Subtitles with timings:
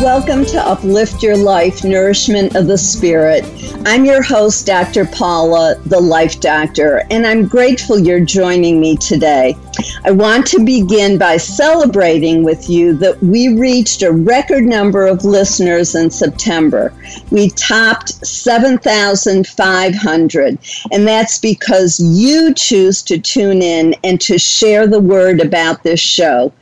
[0.00, 3.44] Welcome to Uplift Your Life Nourishment of the Spirit.
[3.84, 5.04] I'm your host, Dr.
[5.04, 9.58] Paula, the Life Doctor, and I'm grateful you're joining me today.
[10.06, 15.26] I want to begin by celebrating with you that we reached a record number of
[15.26, 16.94] listeners in September.
[17.30, 20.58] We topped 7,500,
[20.92, 26.00] and that's because you choose to tune in and to share the word about this
[26.00, 26.54] show.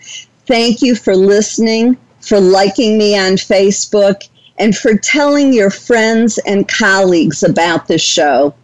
[0.46, 1.96] Thank you for listening
[2.28, 8.54] for liking me on Facebook, and for telling your friends and colleagues about the show.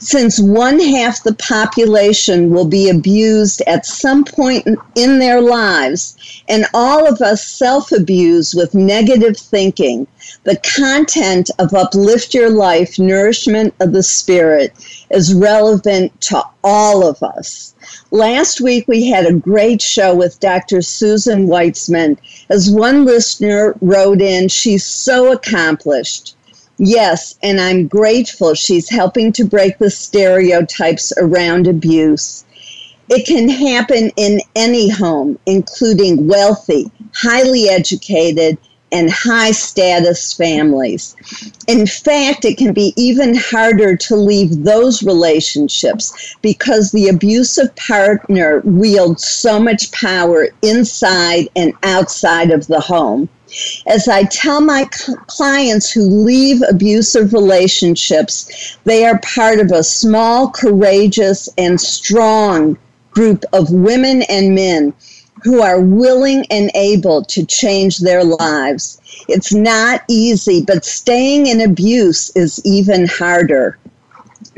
[0.00, 6.16] Since one half the population will be abused at some point in their lives,
[6.48, 10.06] and all of us self abuse with negative thinking,
[10.44, 14.72] the content of Uplift Your Life, Nourishment of the Spirit,
[15.10, 17.74] is relevant to all of us.
[18.10, 20.82] Last week, we had a great show with Dr.
[20.82, 22.18] Susan Weitzman.
[22.48, 26.34] As one listener wrote in, she's so accomplished.
[26.82, 32.46] Yes, and I'm grateful she's helping to break the stereotypes around abuse.
[33.10, 38.56] It can happen in any home, including wealthy, highly educated,
[38.92, 41.14] and high status families.
[41.68, 48.62] In fact, it can be even harder to leave those relationships because the abusive partner
[48.64, 53.28] wields so much power inside and outside of the home.
[53.86, 54.84] As I tell my
[55.26, 62.78] clients who leave abusive relationships, they are part of a small, courageous, and strong
[63.10, 64.94] group of women and men
[65.42, 69.00] who are willing and able to change their lives.
[69.28, 73.78] It's not easy, but staying in abuse is even harder.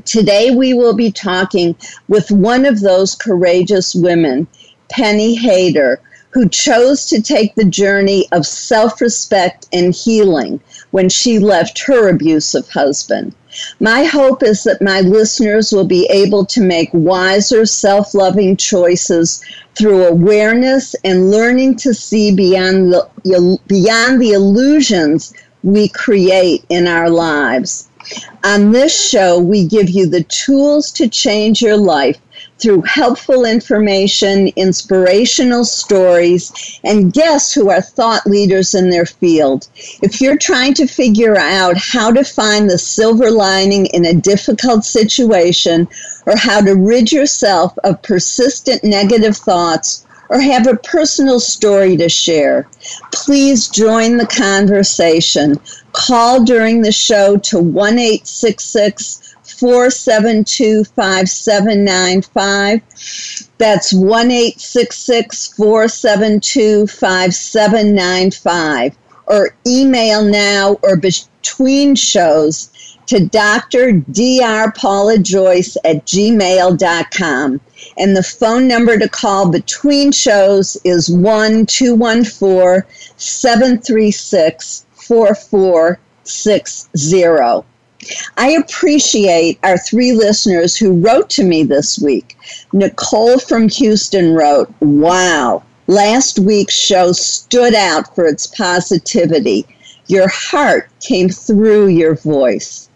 [0.04, 1.76] Today, we will be talking
[2.08, 4.46] with one of those courageous women,
[4.88, 6.00] Penny Hayter,
[6.32, 10.60] who chose to take the journey of self respect and healing
[10.90, 13.34] when she left her abusive husband.
[13.80, 19.42] My hope is that my listeners will be able to make wiser, self loving choices
[19.76, 27.10] through awareness and learning to see beyond the, beyond the illusions we create in our
[27.10, 27.88] lives.
[28.44, 32.18] On this show, we give you the tools to change your life
[32.62, 39.66] through helpful information, inspirational stories, and guests who are thought leaders in their field.
[40.00, 44.84] If you're trying to figure out how to find the silver lining in a difficult
[44.84, 45.88] situation,
[46.26, 52.08] or how to rid yourself of persistent negative thoughts, or have a personal story to
[52.08, 52.68] share,
[53.12, 55.60] please join the conversation.
[55.92, 62.80] Call during the show to 1 866 472 5795.
[63.58, 64.30] That's 1
[65.56, 68.96] 472 5795.
[69.26, 72.70] Or email now or between shows
[73.06, 73.92] to Dr.
[73.92, 74.72] Dr.
[74.72, 77.60] Paula Joyce at gmail.com.
[77.98, 82.84] And the phone number to call between shows is 1 214
[83.16, 87.71] 736 4460.
[88.36, 92.36] I appreciate our three listeners who wrote to me this week.
[92.72, 99.66] Nicole from Houston wrote, Wow, last week's show stood out for its positivity.
[100.08, 102.88] Your heart came through your voice.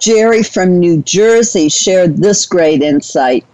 [0.00, 3.44] Jerry from New Jersey shared this great insight.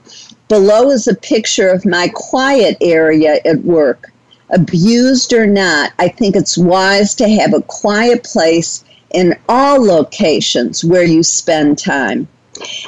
[0.48, 4.10] Below is a picture of my quiet area at work.
[4.48, 8.82] Abused or not, I think it's wise to have a quiet place
[9.12, 12.28] in all locations where you spend time.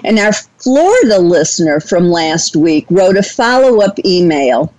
[0.05, 4.73] And our Florida listener from last week wrote a follow up email.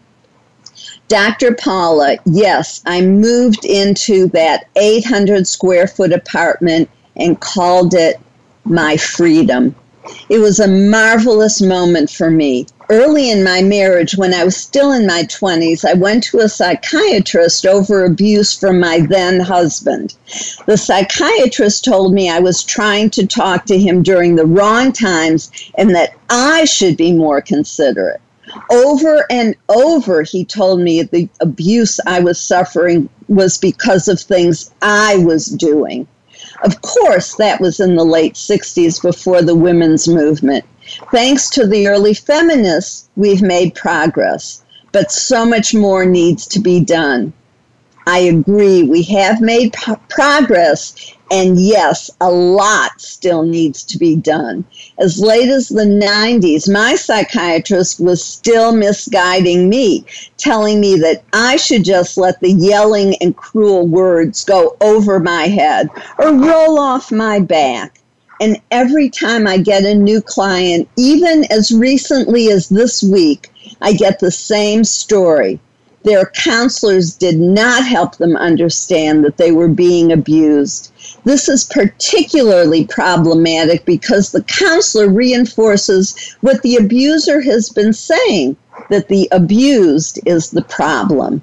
[1.07, 1.53] Dr.
[1.55, 8.19] Paula, yes, I moved into that 800 square foot apartment and called it
[8.63, 9.75] my freedom.
[10.29, 12.67] It was a marvelous moment for me.
[12.91, 16.49] Early in my marriage, when I was still in my 20s, I went to a
[16.49, 20.13] psychiatrist over abuse from my then husband.
[20.65, 25.49] The psychiatrist told me I was trying to talk to him during the wrong times
[25.77, 28.19] and that I should be more considerate.
[28.69, 34.69] Over and over, he told me the abuse I was suffering was because of things
[34.81, 36.07] I was doing.
[36.65, 40.65] Of course, that was in the late 60s before the women's movement.
[41.11, 46.79] Thanks to the early feminists, we've made progress, but so much more needs to be
[46.79, 47.33] done.
[48.07, 50.95] I agree, we have made p- progress,
[51.29, 54.65] and yes, a lot still needs to be done.
[54.99, 60.03] As late as the 90s, my psychiatrist was still misguiding me,
[60.37, 65.43] telling me that I should just let the yelling and cruel words go over my
[65.47, 68.00] head or roll off my back.
[68.41, 73.49] And every time I get a new client, even as recently as this week,
[73.81, 75.59] I get the same story
[76.03, 80.91] their counselors did not help them understand that they were being abused.
[81.23, 88.57] This is particularly problematic because the counselor reinforces what the abuser has been saying
[88.89, 91.41] that the abused is the problem.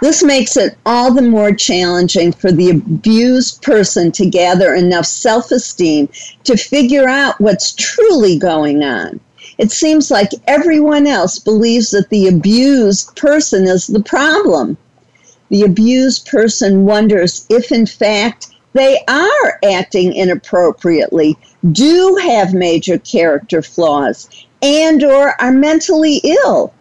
[0.00, 5.50] This makes it all the more challenging for the abused person to gather enough self
[5.50, 6.08] esteem
[6.44, 9.20] to figure out what's truly going on.
[9.56, 14.76] It seems like everyone else believes that the abused person is the problem.
[15.48, 21.38] The abused person wonders if, in fact, they are acting inappropriately,
[21.70, 24.28] do have major character flaws,
[24.60, 26.73] and or are mentally ill.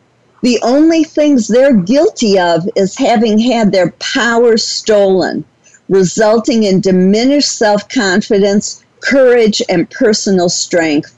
[0.43, 5.45] The only things they're guilty of is having had their power stolen,
[5.87, 11.17] resulting in diminished self-confidence, courage, and personal strength.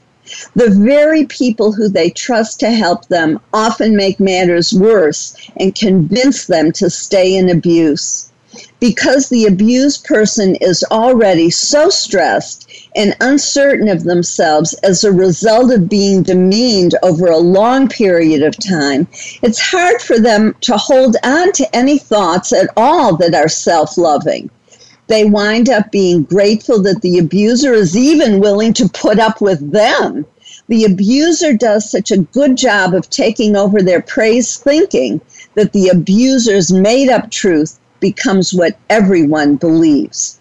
[0.54, 6.46] The very people who they trust to help them often make matters worse and convince
[6.46, 8.30] them to stay in abuse.
[8.78, 12.65] Because the abused person is already so stressed
[12.96, 18.56] and uncertain of themselves as a result of being demeaned over a long period of
[18.58, 19.06] time,
[19.42, 23.96] it's hard for them to hold on to any thoughts at all that are self
[23.96, 24.50] loving
[25.08, 29.72] they wind up being grateful that the abuser is even willing to put up with
[29.72, 30.26] them.
[30.68, 35.20] The abuser does such a good job of taking over their praise thinking
[35.54, 40.38] that the abuser's made up truth becomes what everyone believes.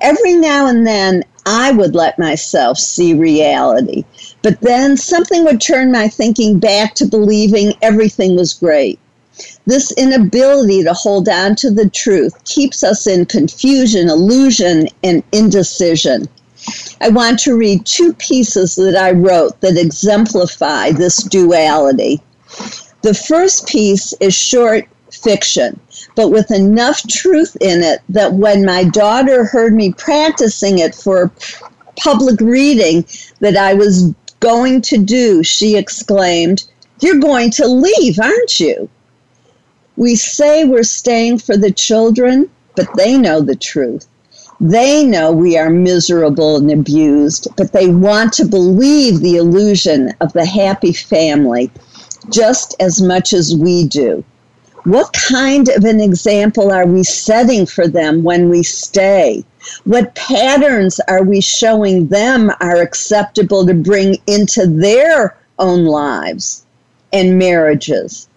[0.00, 4.04] Every now and then, I would let myself see reality,
[4.42, 8.98] but then something would turn my thinking back to believing everything was great.
[9.66, 16.28] This inability to hold on to the truth keeps us in confusion, illusion, and indecision.
[17.00, 22.20] I want to read two pieces that I wrote that exemplify this duality.
[23.02, 24.86] The first piece is short
[25.22, 25.78] fiction,
[26.14, 31.30] but with enough truth in it that when my daughter heard me practicing it for
[31.96, 33.04] public reading
[33.40, 36.64] that I was going to do, she exclaimed,
[37.00, 38.88] You're going to leave, aren't you?
[39.96, 44.06] We say we're staying for the children, but they know the truth.
[44.60, 50.32] They know we are miserable and abused, but they want to believe the illusion of
[50.32, 51.70] the happy family
[52.30, 54.24] just as much as we do.
[54.88, 59.44] What kind of an example are we setting for them when we stay?
[59.84, 66.64] What patterns are we showing them are acceptable to bring into their own lives
[67.12, 68.28] and marriages?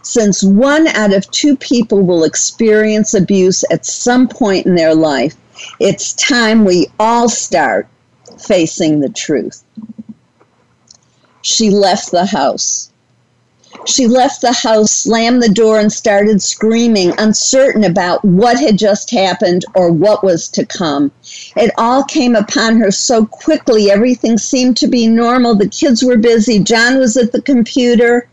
[0.00, 5.36] Since one out of two people will experience abuse at some point in their life,
[5.78, 7.86] it's time we all start
[8.38, 9.62] facing the truth.
[11.42, 12.90] She left the house.
[13.86, 19.10] She left the house, slammed the door, and started screaming, uncertain about what had just
[19.10, 21.10] happened or what was to come.
[21.56, 23.90] It all came upon her so quickly.
[23.90, 25.54] Everything seemed to be normal.
[25.54, 26.58] The kids were busy.
[26.58, 28.28] John was at the computer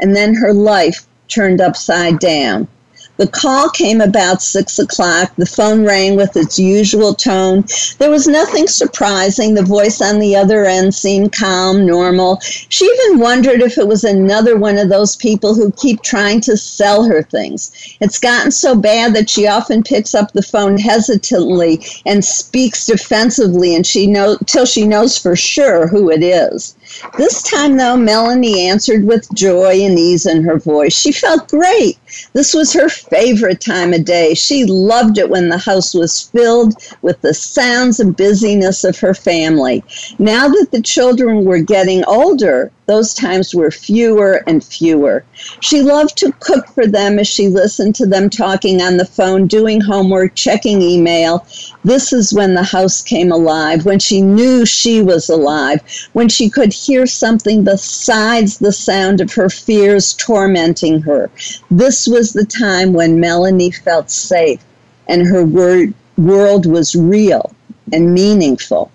[0.00, 2.68] and then her life turned upside down.
[3.16, 5.32] The call came about six o'clock.
[5.36, 7.64] The phone rang with its usual tone.
[7.98, 9.54] There was nothing surprising.
[9.54, 12.40] The voice on the other end seemed calm, normal.
[12.42, 16.56] She even wondered if it was another one of those people who keep trying to
[16.56, 17.70] sell her things.
[18.00, 23.76] It's gotten so bad that she often picks up the phone hesitantly and speaks defensively
[23.76, 26.74] and she know till she knows for sure who it is.
[27.16, 30.96] This time, though, Melanie answered with joy and ease in her voice.
[30.96, 31.96] She felt great.
[32.32, 34.34] This was her favorite time of day.
[34.34, 39.14] She loved it when the house was filled with the sounds and busyness of her
[39.14, 39.82] family.
[40.18, 45.24] Now that the children were getting older, those times were fewer and fewer.
[45.60, 49.46] She loved to cook for them as she listened to them talking on the phone,
[49.46, 51.46] doing homework, checking email.
[51.82, 55.80] This is when the house came alive, when she knew she was alive,
[56.12, 61.30] when she could hear something besides the sound of her fears tormenting her.
[61.70, 64.60] This was the time when Melanie felt safe
[65.08, 67.54] and her word, world was real
[67.92, 68.90] and meaningful.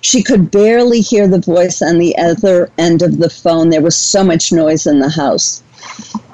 [0.00, 3.70] She could barely hear the voice on the other end of the phone.
[3.70, 5.62] There was so much noise in the house.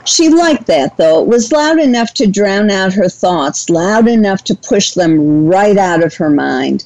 [0.04, 1.20] She liked that, though.
[1.20, 5.76] It was loud enough to drown out her thoughts, loud enough to push them right
[5.76, 6.84] out of her mind.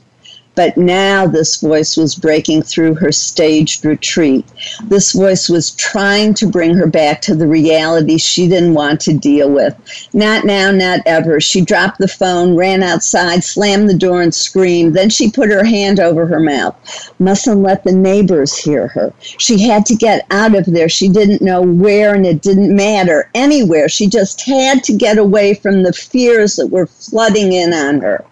[0.57, 4.45] But now this voice was breaking through her staged retreat.
[4.85, 9.13] This voice was trying to bring her back to the reality she didn't want to
[9.13, 9.75] deal with.
[10.13, 11.41] Not now, not ever.
[11.41, 14.95] She dropped the phone, ran outside, slammed the door, and screamed.
[14.95, 16.77] Then she put her hand over her mouth.
[17.19, 19.13] Mustn't let the neighbors hear her.
[19.21, 20.89] She had to get out of there.
[20.89, 23.29] She didn't know where, and it didn't matter.
[23.35, 23.89] Anywhere.
[23.89, 28.25] She just had to get away from the fears that were flooding in on her.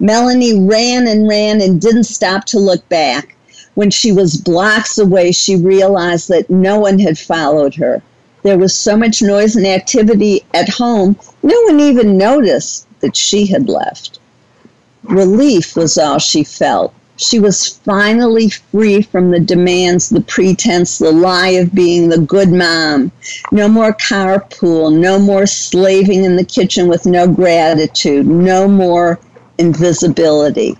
[0.00, 3.36] Melanie ran and ran and didn't stop to look back.
[3.74, 8.02] When she was blocks away, she realized that no one had followed her.
[8.44, 13.46] There was so much noise and activity at home, no one even noticed that she
[13.46, 14.18] had left.
[15.02, 16.94] Relief was all she felt.
[17.16, 22.50] She was finally free from the demands, the pretense, the lie of being the good
[22.50, 23.12] mom.
[23.52, 29.20] No more carpool, no more slaving in the kitchen with no gratitude, no more
[29.58, 30.76] invisibility.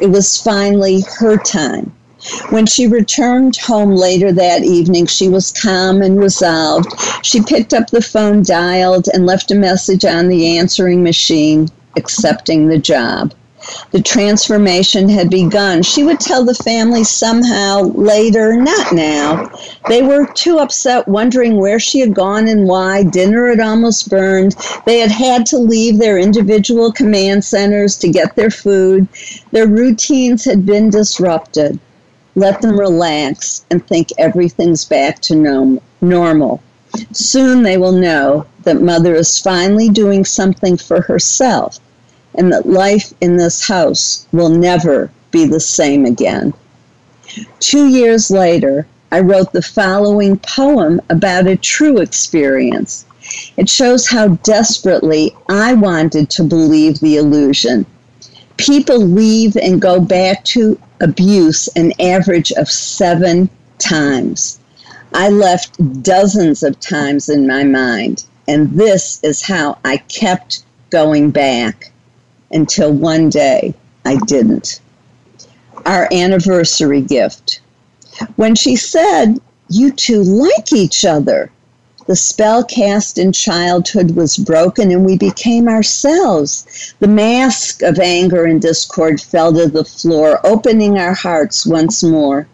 [0.00, 1.92] It was finally her time.
[2.50, 6.88] When she returned home later that evening, she was calm and resolved.
[7.22, 12.68] She picked up the phone, dialed, and left a message on the answering machine, accepting
[12.68, 13.32] the job.
[13.92, 15.82] The transformation had begun.
[15.82, 19.50] She would tell the family somehow later, not now.
[19.88, 23.04] They were too upset, wondering where she had gone and why.
[23.04, 24.56] Dinner had almost burned.
[24.86, 29.06] They had had to leave their individual command centers to get their food.
[29.52, 31.78] Their routines had been disrupted.
[32.34, 36.62] Let them relax and think everything's back to normal.
[37.12, 41.78] Soon they will know that Mother is finally doing something for herself
[42.34, 46.52] and that life in this house will never be the same again.
[47.58, 53.04] Two years later, I wrote the following poem about a true experience.
[53.56, 57.86] It shows how desperately I wanted to believe the illusion.
[58.56, 64.60] People leave and go back to abuse an average of seven times.
[65.12, 71.30] I left dozens of times in my mind, and this is how I kept going
[71.30, 71.90] back
[72.50, 74.80] until one day I didn't.
[75.86, 77.60] Our anniversary gift.
[78.36, 81.50] When she said, You two like each other,
[82.06, 86.92] the spell cast in childhood was broken and we became ourselves.
[86.98, 92.48] The mask of anger and discord fell to the floor, opening our hearts once more.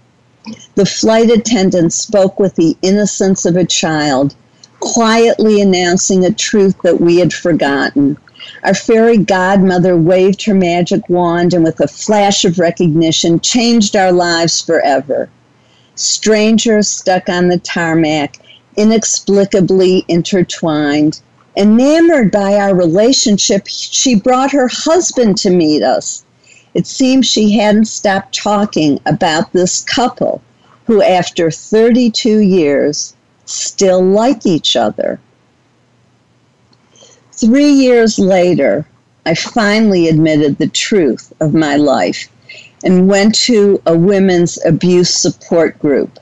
[0.75, 4.35] The flight attendant spoke with the innocence of a child,
[4.79, 8.19] quietly announcing a truth that we had forgotten.
[8.63, 14.13] Our fairy godmother waved her magic wand and, with a flash of recognition, changed our
[14.13, 15.29] lives forever.
[15.95, 18.39] Strangers stuck on the tarmac,
[18.77, 21.21] inexplicably intertwined.
[21.57, 26.25] Enamored by our relationship, she brought her husband to meet us.
[26.75, 30.43] It seems she hadn't stopped talking about this couple
[30.87, 33.15] who, after 32 years,
[33.47, 35.19] still like each other.
[37.39, 38.87] Three years later,
[39.27, 42.29] I finally admitted the truth of my life
[42.83, 46.19] and went to a women's abuse support group.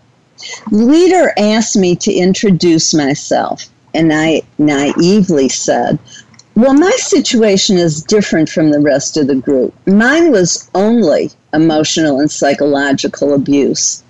[0.72, 6.00] The leader asked me to introduce myself, and I naively said,
[6.56, 9.72] Well, my situation is different from the rest of the group.
[9.86, 14.02] Mine was only emotional and psychological abuse.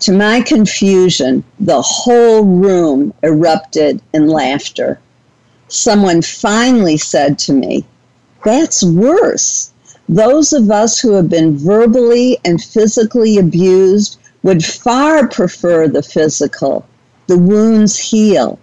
[0.00, 5.00] To my confusion, the whole room erupted in laughter.
[5.72, 7.84] Someone finally said to me,
[8.44, 9.72] That's worse.
[10.08, 16.86] Those of us who have been verbally and physically abused would far prefer the physical.
[17.26, 18.58] The wounds heal,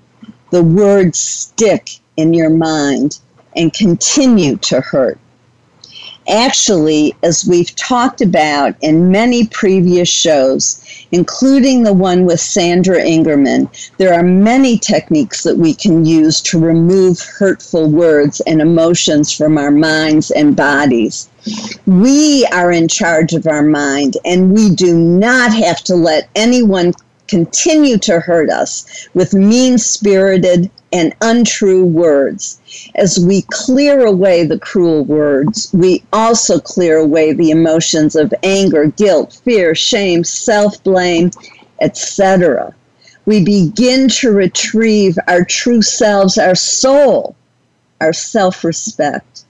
[0.51, 3.19] the words stick in your mind
[3.55, 5.19] and continue to hurt.
[6.27, 13.69] Actually, as we've talked about in many previous shows, including the one with Sandra Ingerman,
[13.97, 19.57] there are many techniques that we can use to remove hurtful words and emotions from
[19.57, 21.29] our minds and bodies.
[21.85, 26.93] We are in charge of our mind, and we do not have to let anyone
[27.27, 32.59] continue to hurt us with mean spirited and untrue words.
[32.95, 38.87] As we clear away the cruel words, we also clear away the emotions of anger,
[38.87, 41.31] guilt, fear, shame, self blame,
[41.81, 42.73] etc.
[43.25, 47.35] We begin to retrieve our true selves, our soul,
[47.99, 49.43] our self respect.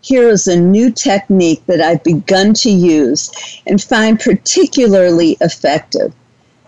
[0.00, 3.30] Here is a new technique that I've begun to use
[3.66, 6.12] and find particularly effective.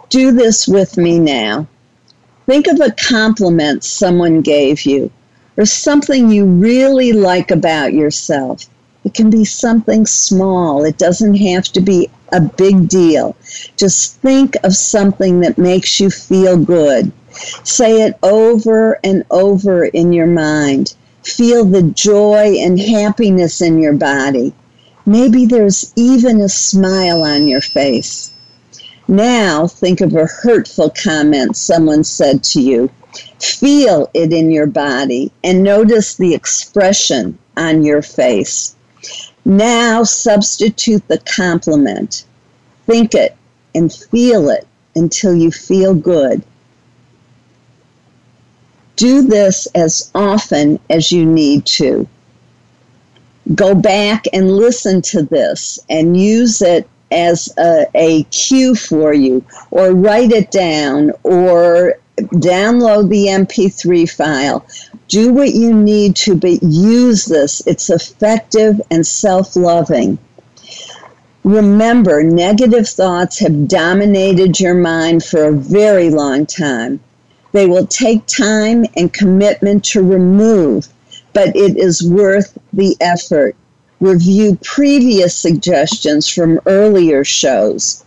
[0.08, 1.66] Do this with me now.
[2.46, 5.10] Think of a compliment someone gave you
[5.56, 8.66] or something you really like about yourself.
[9.04, 13.36] It can be something small, it doesn't have to be a big deal.
[13.76, 17.12] Just think of something that makes you feel good.
[17.64, 20.94] Say it over and over in your mind.
[21.22, 24.54] Feel the joy and happiness in your body.
[25.04, 28.30] Maybe there's even a smile on your face.
[29.08, 32.90] Now think of a hurtful comment someone said to you.
[33.40, 38.74] Feel it in your body and notice the expression on your face.
[39.44, 42.24] Now substitute the compliment.
[42.86, 43.36] Think it
[43.74, 46.42] and feel it until you feel good.
[48.96, 52.08] Do this as often as you need to.
[53.54, 59.44] Go back and listen to this and use it as a, a cue for you,
[59.70, 64.66] or write it down, or download the MP3 file.
[65.08, 67.62] Do what you need to, but use this.
[67.66, 70.18] It's effective and self loving.
[71.44, 76.98] Remember, negative thoughts have dominated your mind for a very long time.
[77.52, 80.88] They will take time and commitment to remove,
[81.32, 83.54] but it is worth the effort
[84.00, 88.04] review previous suggestions from earlier shows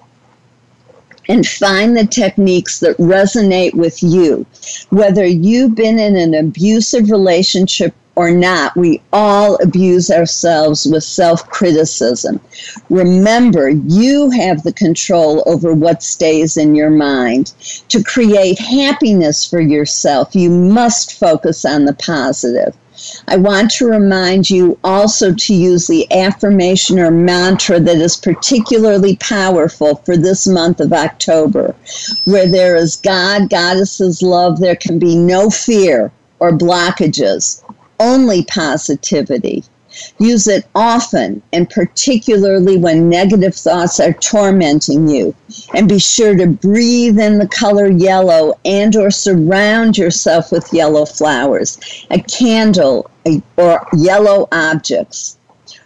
[1.29, 4.45] and find the techniques that resonate with you.
[4.89, 11.47] Whether you've been in an abusive relationship or not, we all abuse ourselves with self
[11.47, 12.41] criticism.
[12.89, 17.53] Remember, you have the control over what stays in your mind.
[17.89, 22.75] To create happiness for yourself, you must focus on the positive.
[23.27, 29.15] I want to remind you also to use the affirmation or mantra that is particularly
[29.17, 31.75] powerful for this month of October.
[32.25, 37.63] Where there is God, Goddess's love, there can be no fear or blockages,
[37.99, 39.63] only positivity.
[40.19, 45.35] Use it often and particularly when negative thoughts are tormenting you.
[45.73, 51.05] And be sure to breathe in the color yellow and or surround yourself with yellow
[51.05, 51.77] flowers,
[52.11, 55.37] a candle, a, or yellow objects.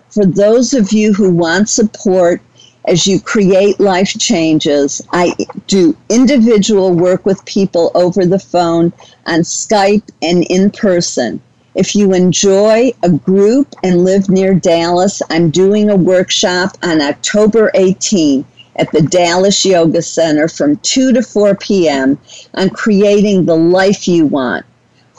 [0.09, 2.41] For those of you who want support
[2.85, 5.33] as you create life changes, I
[5.67, 8.93] do individual work with people over the phone,
[9.25, 11.41] on Skype, and in person.
[11.75, 17.71] If you enjoy a group and live near Dallas, I'm doing a workshop on October
[17.73, 22.19] 18 at the Dallas Yoga Center from 2 to 4 p.m.
[22.53, 24.67] on creating the life you want.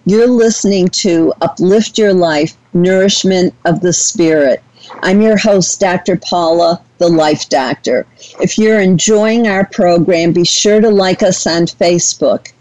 [0.05, 4.63] You're listening to Uplift Your Life Nourishment of the Spirit.
[5.03, 6.17] I'm your host, Dr.
[6.17, 8.07] Paula, the Life Doctor.
[8.41, 12.53] If you're enjoying our program, be sure to like us on Facebook.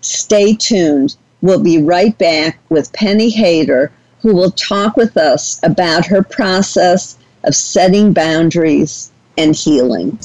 [0.00, 1.16] Stay tuned.
[1.40, 7.18] We'll be right back with Penny Hayter, who will talk with us about her process
[7.44, 10.18] of setting boundaries and healing.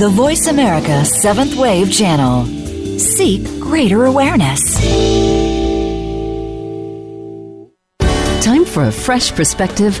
[0.00, 2.46] The Voice America Seventh Wave Channel.
[2.98, 4.62] Seek greater awareness.
[8.42, 10.00] Time for a fresh perspective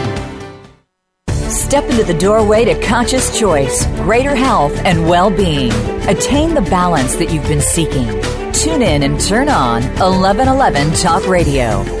[1.71, 5.71] Step into the doorway to conscious choice, greater health, and well being.
[6.05, 8.07] Attain the balance that you've been seeking.
[8.51, 12.00] Tune in and turn on 1111 Talk Radio.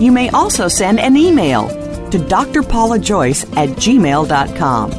[0.00, 1.68] you may also send an email
[2.10, 4.90] to drpaulajoyce at gmail.com.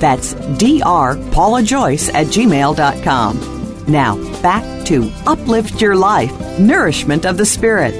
[0.00, 3.84] That's drpaulajoyce at gmail.com.
[3.86, 7.94] Now, back to Uplift Your Life Nourishment of the Spirit.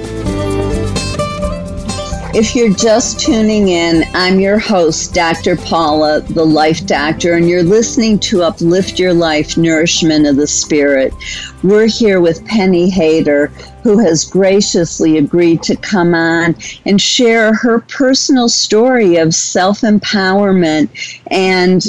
[2.33, 5.57] If you're just tuning in, I'm your host, Dr.
[5.57, 11.13] Paula, the Life Doctor, and you're listening to Uplift Your Life Nourishment of the Spirit.
[11.61, 13.47] We're here with Penny Hayter,
[13.83, 20.87] who has graciously agreed to come on and share her personal story of self empowerment
[21.29, 21.83] and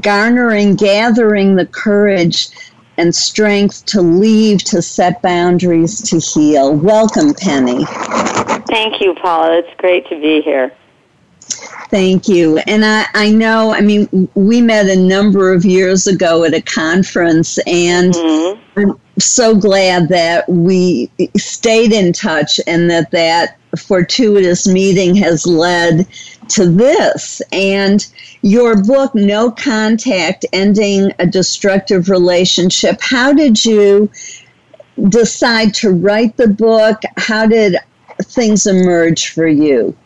[0.00, 2.50] garnering, gathering the courage
[2.98, 6.72] and strength to leave, to set boundaries, to heal.
[6.72, 7.84] Welcome, Penny.
[8.74, 9.58] Thank you, Paula.
[9.58, 10.72] It's great to be here.
[11.90, 12.58] Thank you.
[12.66, 16.60] And I, I know, I mean, we met a number of years ago at a
[16.60, 18.80] conference, and mm-hmm.
[18.80, 26.08] I'm so glad that we stayed in touch and that that fortuitous meeting has led
[26.48, 27.40] to this.
[27.52, 28.04] And
[28.42, 34.10] your book, No Contact Ending a Destructive Relationship, how did you
[35.10, 37.00] decide to write the book?
[37.18, 37.76] How did
[38.22, 39.96] things emerge for you?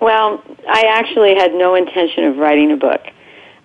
[0.00, 3.00] Well, I actually had no intention of writing a book.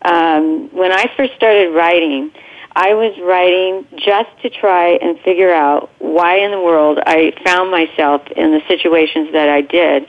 [0.03, 2.31] Um, when I first started writing,
[2.75, 7.69] I was writing just to try and figure out why in the world I found
[7.69, 10.07] myself in the situations that I did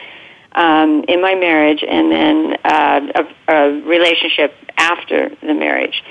[0.53, 6.03] um, in my marriage and then uh, a, a relationship after the marriage.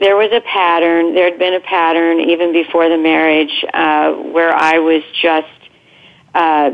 [0.00, 1.14] There was a pattern.
[1.14, 5.61] There had been a pattern even before the marriage uh, where I was just
[6.34, 6.70] uh,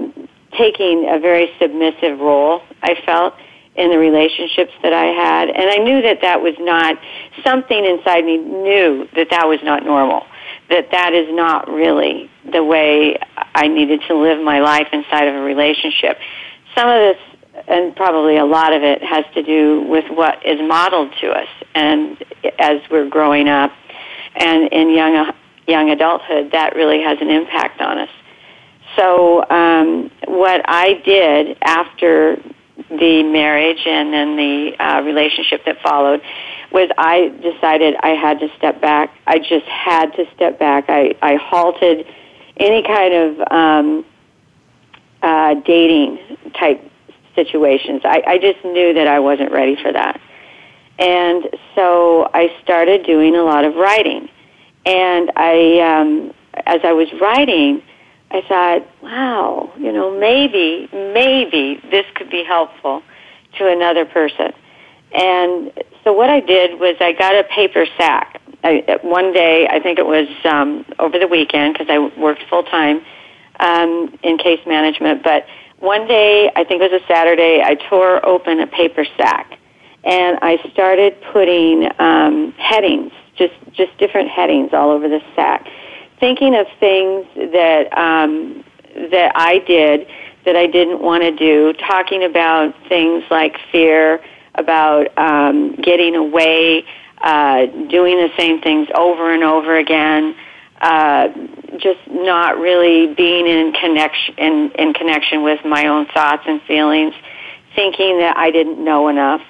[0.57, 2.63] taking a very submissive role.
[2.83, 3.35] I felt
[3.77, 6.99] in the relationships that I had, and I knew that that was not
[7.45, 10.27] something inside me knew that that was not normal.
[10.69, 13.17] That that is not really the way
[13.55, 16.19] I needed to live my life inside of a relationship.
[16.75, 20.59] Some of this, and probably a lot of it, has to do with what is
[20.61, 22.19] modeled to us, and
[22.59, 23.73] as we're growing up,
[24.35, 25.33] and in young
[25.69, 28.11] young adulthood, that really has an impact on us.
[28.99, 32.37] So, um, what I did after
[32.91, 36.21] the marriage and then the uh, relationship that followed
[36.73, 39.15] was I decided I had to step back.
[39.27, 40.87] I just had to step back.
[40.89, 42.07] I, I halted
[42.57, 44.05] any kind of um,
[45.23, 46.19] uh, dating
[46.59, 46.83] type
[47.35, 48.03] situations.
[48.05, 50.21] I, I just knew that I wasn't ready for that.
[50.99, 54.29] And so I started doing a lot of writing.
[54.85, 56.35] And I, um,
[56.67, 57.83] as I was writing,
[58.31, 63.03] I thought, wow, you know, maybe, maybe this could be helpful
[63.59, 64.53] to another person.
[65.13, 65.73] And
[66.05, 68.41] so what I did was I got a paper sack.
[68.63, 72.65] I, one day, I think it was um, over the weekend because I worked full
[72.65, 73.01] time
[73.61, 75.23] um, in case management.
[75.23, 75.47] But
[75.79, 79.59] one day, I think it was a Saturday, I tore open a paper sack
[80.05, 85.67] and I started putting um, headings, just just different headings all over the sack
[86.21, 88.65] thinking of things that um,
[89.11, 90.07] that I did
[90.45, 94.21] that I didn't want to do, talking about things like fear,
[94.55, 96.85] about um, getting away,
[97.23, 100.35] uh, doing the same things over and over again,
[100.81, 101.29] uh,
[101.77, 107.15] just not really being in connection in, in connection with my own thoughts and feelings,
[107.75, 109.43] thinking that I didn't know enough,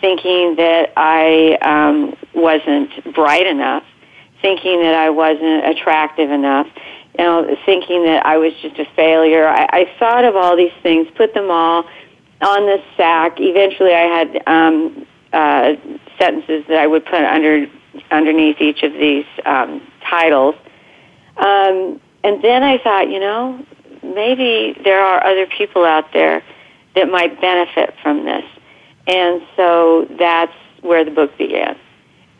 [0.00, 3.84] thinking that I um, wasn't bright enough
[4.42, 6.66] thinking that I wasn't attractive enough,
[7.18, 9.46] you know, thinking that I was just a failure.
[9.46, 11.84] I, I thought of all these things, put them all
[12.40, 13.36] on this sack.
[13.38, 15.74] Eventually, I had um, uh,
[16.18, 17.66] sentences that I would put under
[18.10, 20.54] underneath each of these um, titles.
[21.36, 23.64] Um, and then I thought, you know,
[24.02, 26.42] maybe there are other people out there
[26.94, 28.44] that might benefit from this.
[29.06, 31.76] And so that's where the book began.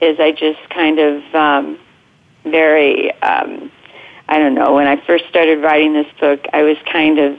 [0.00, 1.78] Is I just kind of um,
[2.44, 3.70] very, um,
[4.28, 7.38] I don't know, when I first started writing this book, I was kind of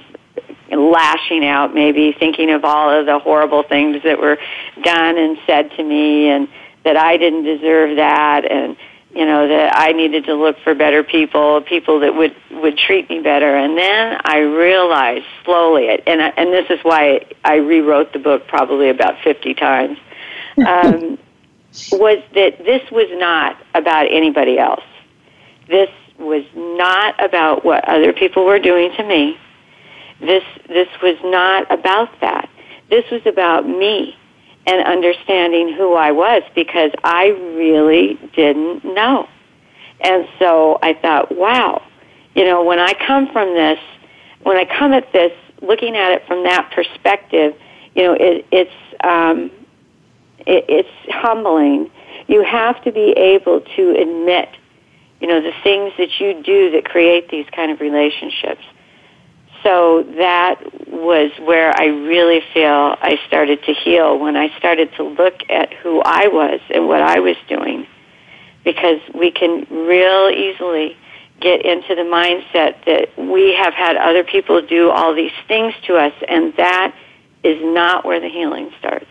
[0.71, 4.37] lashing out, maybe thinking of all of the horrible things that were
[4.83, 6.47] done and said to me, and
[6.83, 8.75] that I didn't deserve that, and
[9.13, 13.09] you know that I needed to look for better people, people that would would treat
[13.09, 13.55] me better.
[13.55, 18.89] And then I realized slowly, and and this is why I rewrote the book probably
[18.89, 19.97] about fifty times,
[20.57, 21.17] um,
[21.91, 24.83] was that this was not about anybody else.
[25.67, 29.37] This was not about what other people were doing to me.
[30.19, 32.49] This, this was not about that.
[32.89, 34.15] This was about me
[34.65, 39.27] and understanding who I was because I really didn't know.
[40.01, 41.81] And so I thought, wow,
[42.35, 43.79] you know, when I come from this,
[44.43, 47.55] when I come at this, looking at it from that perspective,
[47.95, 48.71] you know, it, it's
[49.03, 49.51] um,
[50.39, 51.89] it, it's humbling.
[52.27, 54.49] You have to be able to admit
[55.23, 58.61] you know, the things that you do that create these kind of relationships.
[59.63, 65.03] So that was where I really feel I started to heal when I started to
[65.03, 67.87] look at who I was and what I was doing.
[68.65, 70.97] Because we can real easily
[71.39, 75.95] get into the mindset that we have had other people do all these things to
[75.95, 76.93] us, and that
[77.45, 79.07] is not where the healing starts.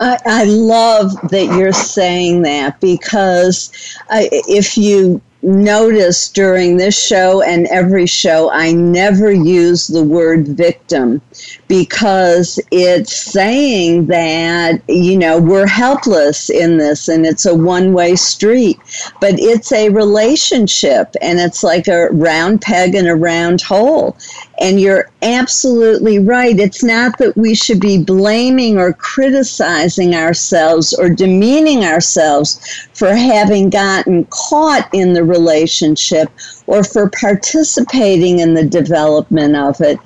[0.00, 3.70] I, I love that you're saying that because
[4.10, 10.48] I, if you notice during this show and every show, I never use the word
[10.48, 11.20] victim
[11.68, 18.16] because it's saying that, you know, we're helpless in this and it's a one way
[18.16, 18.78] street.
[19.20, 24.16] But it's a relationship and it's like a round peg in a round hole.
[24.60, 26.58] And you're absolutely right.
[26.58, 33.68] It's not that we should be blaming or criticizing ourselves or demeaning ourselves for having
[33.70, 36.30] gotten caught in the relationship
[36.68, 39.98] or for participating in the development of it.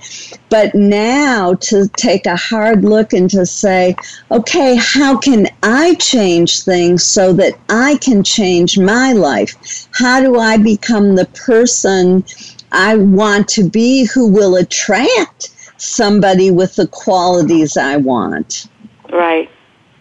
[0.48, 3.96] But now to take a hard look and to say,
[4.30, 9.88] okay, how can I change things so that I can change my life?
[9.92, 12.24] How do I become the person
[12.70, 18.68] I want to be who will attract somebody with the qualities I want?
[19.10, 19.50] Right.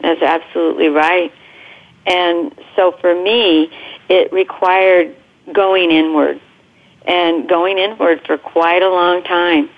[0.02, 1.34] That's absolutely right.
[2.06, 3.72] And so for me,
[4.10, 5.16] it required
[5.54, 6.40] going inward
[7.06, 9.70] and going inward for quite a long time.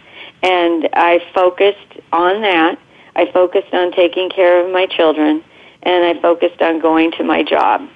[0.42, 2.78] And I focused on that.
[3.16, 5.44] I focused on taking care of my children,
[5.84, 7.88] and I focused on going to my job.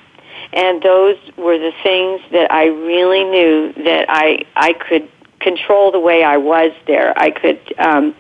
[0.54, 5.10] And those were the things that I really knew that I I could
[5.40, 7.14] control the way I was there.
[7.18, 8.16] I could, um,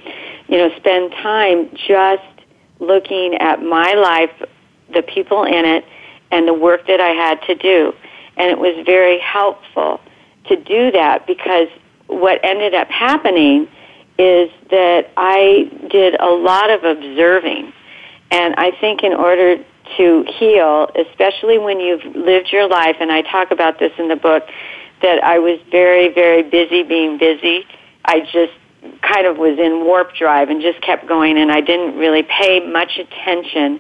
[0.48, 2.24] you know, spend time just
[2.80, 4.32] looking at my life,
[4.93, 5.86] the people in it,
[6.32, 7.93] and the work that I had to do.
[8.36, 10.00] And it was very helpful
[10.49, 11.67] to do that because
[12.07, 13.67] what ended up happening
[14.17, 17.73] is that I did a lot of observing.
[18.31, 19.63] And I think in order
[19.97, 24.15] to heal, especially when you've lived your life, and I talk about this in the
[24.15, 24.43] book,
[25.01, 27.65] that I was very, very busy being busy.
[28.03, 28.53] I just
[29.01, 32.65] kind of was in warp drive and just kept going, and I didn't really pay
[32.67, 33.79] much attention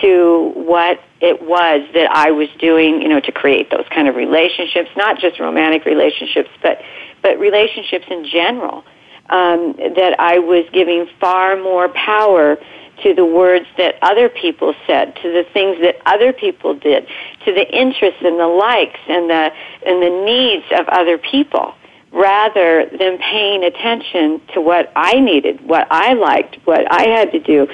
[0.00, 4.14] to what it was that I was doing, you know, to create those kind of
[4.14, 6.80] relationships, not just romantic relationships, but
[7.22, 8.84] but relationships in general.
[9.30, 12.56] Um, that I was giving far more power
[13.02, 17.06] to the words that other people said, to the things that other people did,
[17.44, 19.52] to the interests and the likes and the
[19.86, 21.74] and the needs of other people,
[22.10, 27.40] rather than paying attention to what I needed, what I liked, what I had to
[27.40, 27.68] do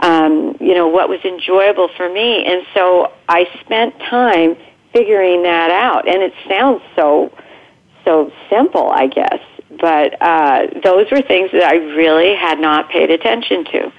[0.00, 2.44] um, you know, what was enjoyable for me.
[2.44, 4.56] And so I spent time
[4.92, 6.08] figuring that out.
[6.08, 7.32] And it sounds so,
[8.04, 9.40] so simple, I guess.
[9.80, 13.92] But uh, those were things that I really had not paid attention to.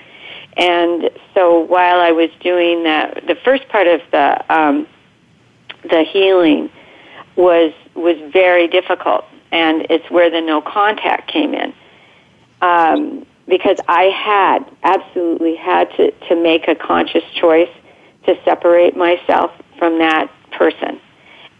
[0.55, 4.87] And so while I was doing that, the first part of the um,
[5.89, 6.69] the healing
[7.35, 11.73] was was very difficult, and it's where the no contact came in.
[12.61, 17.69] Um, because I had absolutely had to, to make a conscious choice
[18.25, 20.99] to separate myself from that person.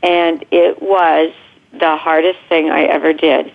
[0.01, 1.33] And it was
[1.71, 3.51] the hardest thing I ever did.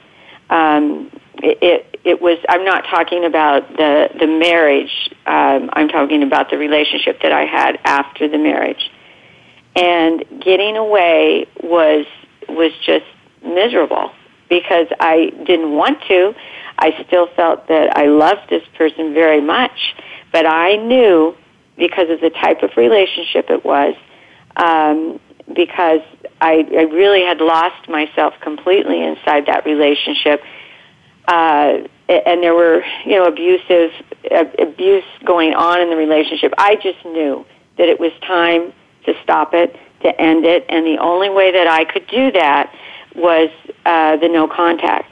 [0.51, 1.11] Um,
[1.43, 6.51] it, it, it was, I'm not talking about the, the marriage, um, I'm talking about
[6.51, 8.91] the relationship that I had after the marriage.
[9.77, 12.07] And getting away was,
[12.49, 13.05] was just
[13.43, 14.11] miserable
[14.49, 16.35] because I didn't want to.
[16.79, 19.95] I still felt that I loved this person very much,
[20.33, 21.37] but I knew
[21.77, 23.95] because of the type of relationship it was,
[24.57, 25.19] um,
[25.55, 26.01] because
[26.41, 30.43] I, I really had lost myself completely inside that relationship.
[31.27, 33.91] Uh, and there were, you know, abusive
[34.31, 36.55] uh, abuse going on in the relationship.
[36.57, 37.45] I just knew
[37.77, 38.73] that it was time
[39.05, 42.73] to stop it, to end it, and the only way that I could do that
[43.15, 43.51] was
[43.85, 45.11] uh, the no contact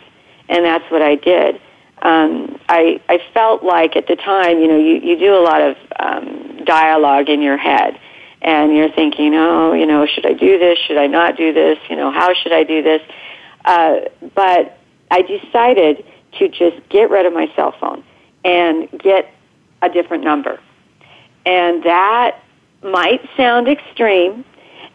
[0.49, 1.61] and that's what I did.
[2.03, 5.63] Um, I I felt like at the time, you know, you you do a lot
[5.63, 7.99] of um, dialogue in your head,
[8.43, 10.79] and you're thinking, oh, you know, should I do this?
[10.87, 11.79] Should I not do this?
[11.89, 13.01] You know, how should I do this?
[13.65, 14.01] Uh,
[14.35, 14.79] but
[15.11, 16.05] I decided
[16.39, 18.05] to just get rid of my cell phone
[18.45, 19.33] and get
[19.81, 20.61] a different number,
[21.47, 22.43] and that
[22.83, 24.45] might sound extreme.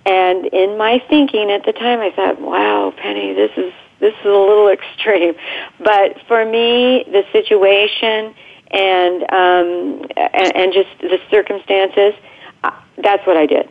[0.03, 4.25] And in my thinking at the time, I thought, wow, Penny, this is this is
[4.25, 5.35] a little extreme,
[5.79, 8.35] but for me, the situation
[8.71, 12.13] and um, and, and just the circumstances,
[12.63, 13.69] uh, that's what I did.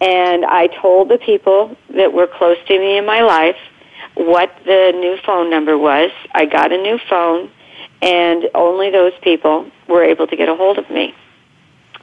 [0.00, 3.56] And I told the people that were close to me in my life
[4.14, 6.10] what the new phone number was.
[6.34, 7.50] I got a new phone,
[8.02, 11.14] and only those people were able to get a hold of me.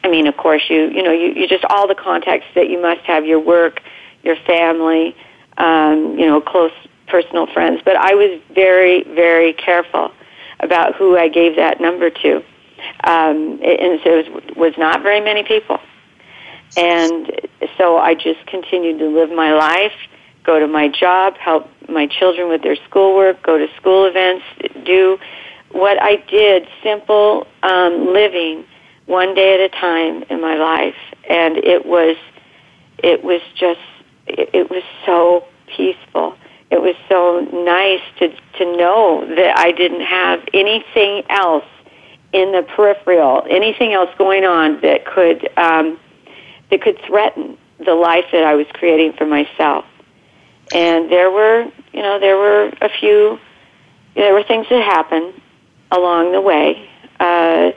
[0.03, 2.81] I mean, of course, you you know you, you just all the contacts that you
[2.81, 3.81] must have, your work,
[4.23, 5.15] your family,
[5.57, 6.71] um, you know, close
[7.07, 10.11] personal friends, but I was very, very careful
[10.59, 12.37] about who I gave that number to.
[13.03, 15.79] Um, and so it was, was not very many people.
[16.75, 17.31] And
[17.77, 19.93] so I just continued to live my life,
[20.43, 24.43] go to my job, help my children with their schoolwork, go to school events,
[24.85, 25.19] do
[25.71, 28.65] what I did, simple um, living
[29.05, 30.95] one day at a time in my life.
[31.29, 32.15] And it was,
[32.97, 33.79] it was just,
[34.27, 36.35] it, it was so peaceful
[36.73, 41.65] it was so nice to to know that I didn't have anything else
[42.31, 45.99] in the peripheral, anything else going on that could um,
[46.71, 49.85] that could threaten the life that I was creating for myself.
[50.73, 53.39] And there were, you know, there were a few,
[54.15, 55.33] there were things that happened
[55.91, 56.89] along the way
[57.19, 57.71] uh,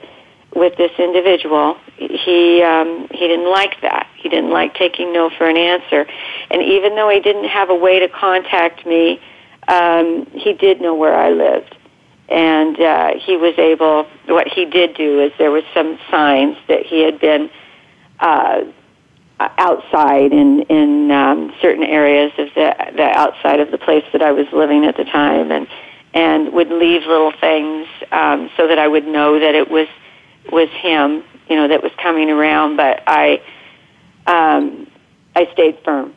[0.55, 1.77] with this individual.
[1.99, 4.09] He um, he didn't like that.
[4.27, 6.05] He didn't like taking no for an answer.
[6.51, 9.20] And even though he didn't have a way to contact me,
[9.68, 11.77] um, he did know where I lived.
[12.29, 14.09] And uh, he was able.
[14.27, 17.49] What he did do is there was some signs that he had been
[18.18, 18.64] uh,
[19.39, 24.33] outside in in um, certain areas of the the outside of the place that I
[24.33, 25.68] was living at the time, and
[26.14, 29.87] and would leave little things um, so that I would know that it was
[30.51, 32.77] was him, you know, that was coming around.
[32.77, 33.41] But I
[34.27, 34.87] um,
[35.35, 36.14] I stayed firm.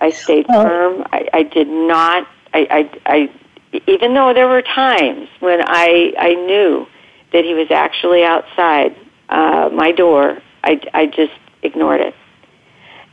[0.00, 0.62] I stayed oh.
[0.62, 1.06] firm.
[1.12, 2.28] I, I did not.
[2.52, 6.86] I, I, I even though there were times when I I knew
[7.32, 8.96] that he was actually outside
[9.28, 11.32] uh, my door, I I just
[11.62, 12.14] ignored it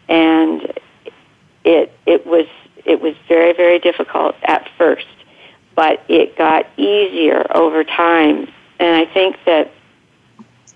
[0.10, 0.74] and
[1.64, 2.48] it it was
[2.86, 5.08] it was very very difficult at first,
[5.76, 8.52] but it got easier over time.
[8.80, 9.72] And I think that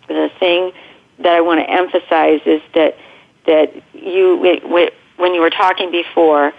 [0.08, 0.72] the thing
[1.20, 2.95] that I want to emphasize is that
[3.48, 4.38] that you
[5.18, 6.54] when you were talking before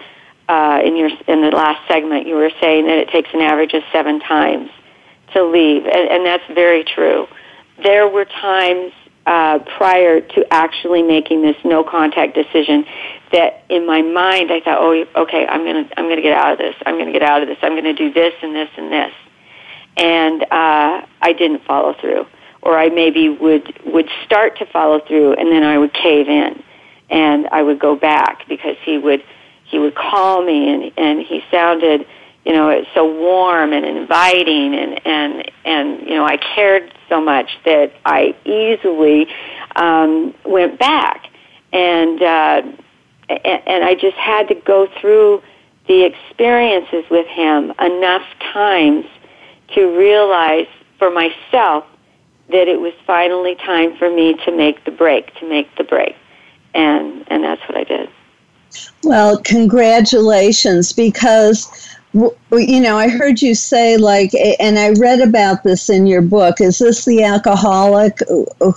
[0.49, 3.73] uh, in your in the last segment, you were saying that it takes an average
[3.73, 4.69] of seven times
[5.33, 7.27] to leave, and, and that's very true.
[7.81, 8.91] There were times
[9.25, 12.83] uh, prior to actually making this no contact decision
[13.31, 16.57] that in my mind I thought, oh, okay, I'm gonna I'm gonna get out of
[16.57, 16.75] this.
[16.85, 17.57] I'm gonna get out of this.
[17.61, 19.13] I'm gonna do this and this and this,
[19.97, 22.25] and uh, I didn't follow through,
[22.63, 26.63] or I maybe would would start to follow through, and then I would cave in,
[27.09, 29.23] and I would go back because he would
[29.65, 32.05] he would call me and and he sounded
[32.45, 37.47] you know, so warm and inviting and, and, and, you know, I cared so much
[37.65, 39.27] that I easily,
[39.75, 41.27] um, went back
[41.73, 42.61] and, uh,
[43.29, 45.43] and, and I just had to go through
[45.87, 49.05] the experiences with him enough times
[49.75, 51.85] to realize for myself
[52.49, 56.15] that it was finally time for me to make the break, to make the break.
[56.73, 58.09] And, and that's what I did.
[59.03, 65.89] Well, congratulations because you know, I heard you say like, and I read about this
[65.89, 66.59] in your book.
[66.59, 68.17] Is this the alcoholic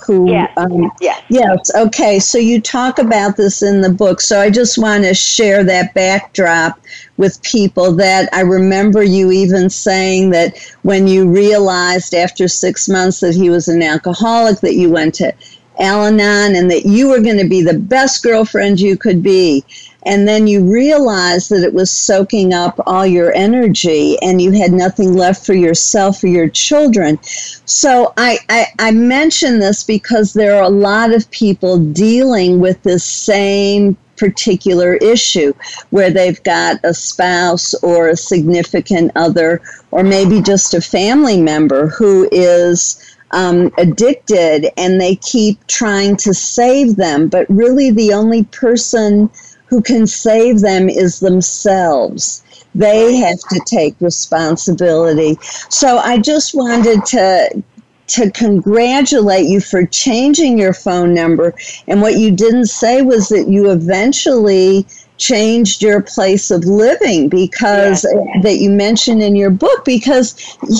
[0.05, 0.29] who?
[0.29, 0.53] Yes.
[0.55, 1.23] Um, yes.
[1.29, 1.71] Yes.
[1.75, 2.19] Okay.
[2.19, 4.21] So you talk about this in the book.
[4.21, 6.79] So I just want to share that backdrop
[7.17, 7.91] with people.
[7.93, 13.49] That I remember you even saying that when you realized after six months that he
[13.49, 15.33] was an alcoholic, that you went to
[15.79, 19.63] Al-Anon and that you were going to be the best girlfriend you could be
[20.05, 24.71] and then you realize that it was soaking up all your energy and you had
[24.71, 27.19] nothing left for yourself or your children.
[27.23, 32.81] So I, I, I mention this because there are a lot of people dealing with
[32.83, 35.53] this same particular issue
[35.89, 39.61] where they've got a spouse or a significant other
[39.91, 46.33] or maybe just a family member who is um, addicted and they keep trying to
[46.33, 49.29] save them, but really the only person
[49.65, 52.43] who can save them is themselves.
[52.75, 55.37] They have to take responsibility.
[55.69, 57.63] So I just wanted to
[58.05, 61.55] to congratulate you for changing your phone number.
[61.87, 64.85] And what you didn't say was that you eventually
[65.17, 68.41] changed your place of living because yeah.
[68.41, 70.33] that you mentioned in your book because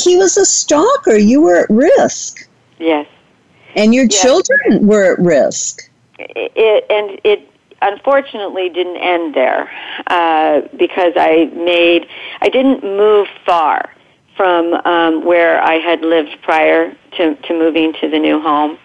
[0.03, 1.15] he was a stalker.
[1.15, 2.42] You were at risk.
[2.83, 3.07] Yes.
[3.75, 4.21] And your yes.
[4.21, 5.89] children were at risk.
[6.19, 7.49] It, and it
[7.81, 9.69] unfortunately didn't end there
[10.07, 12.07] uh, because I made
[12.41, 13.89] I didn't move far
[14.35, 18.77] from um, where I had lived prior to, to moving to the new home.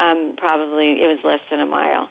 [0.00, 2.10] Um, probably it was less than a mile,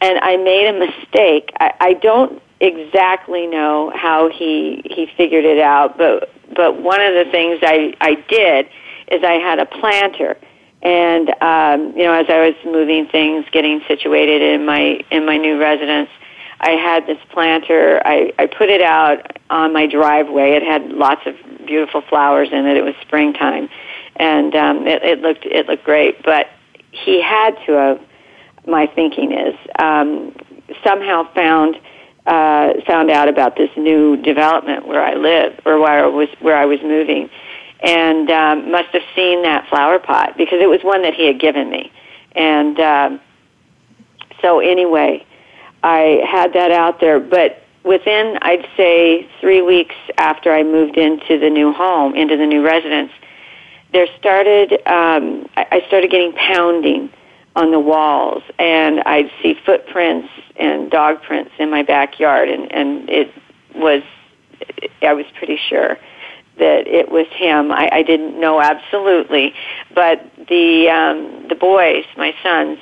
[0.00, 1.50] and I made a mistake.
[1.60, 7.14] I, I don't exactly know how he he figured it out, but but one of
[7.14, 8.68] the things I I did
[9.10, 10.36] is I had a planter
[10.82, 15.36] and um, you know, as I was moving things, getting situated in my in my
[15.36, 16.08] new residence,
[16.60, 18.00] I had this planter.
[18.04, 20.52] I, I put it out on my driveway.
[20.52, 21.34] It had lots of
[21.66, 22.76] beautiful flowers in it.
[22.76, 23.68] It was springtime,
[24.16, 26.22] and um, it, it looked it looked great.
[26.22, 26.46] But
[26.90, 28.00] he had to have.
[28.66, 30.36] My thinking is um,
[30.84, 31.76] somehow found
[32.26, 36.56] uh, found out about this new development where I live or where I was where
[36.56, 37.30] I was moving
[37.82, 41.40] and um, must have seen that flower pot because it was one that he had
[41.40, 41.90] given me.
[42.32, 43.20] And um,
[44.42, 45.26] so, anyway,
[45.82, 47.18] I had that out there.
[47.18, 52.46] But within, I'd say, three weeks after I moved into the new home, into the
[52.46, 53.12] new residence,
[53.92, 57.10] there started, um, I started getting pounding
[57.56, 63.10] on the walls, and I'd see footprints and dog prints in my backyard, and, and
[63.10, 63.32] it
[63.74, 64.02] was,
[65.02, 65.98] I was pretty sure
[66.60, 67.72] that it was him.
[67.72, 69.52] I, I didn't know absolutely,
[69.94, 72.78] but the um, the boys, my sons,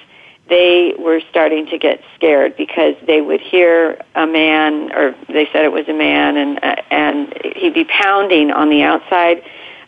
[0.49, 5.65] they were starting to get scared because they would hear a man, or they said
[5.65, 9.43] it was a man, and uh, and he'd be pounding on the outside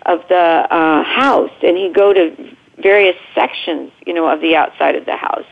[0.06, 4.94] of the uh, house, and he'd go to various sections, you know, of the outside
[4.94, 5.44] of the house.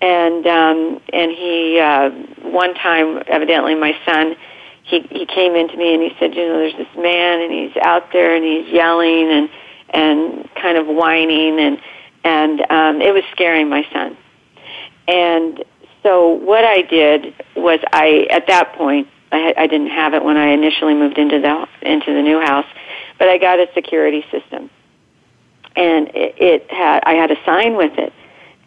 [0.00, 2.10] And um, and he uh,
[2.50, 4.36] one time, evidently, my son,
[4.92, 7.76] he he came into me and he said, you know, there's this man and he's
[7.82, 9.48] out there and he's yelling and
[9.90, 11.78] and kind of whining and
[12.24, 14.16] and um, it was scaring my son.
[15.08, 15.64] And
[16.02, 20.36] so what I did was I at that point I, I didn't have it when
[20.36, 22.66] I initially moved into the into the new house,
[23.18, 24.70] but I got a security system
[25.76, 28.12] and it, it had I had a sign with it,